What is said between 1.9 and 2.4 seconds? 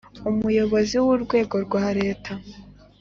Leta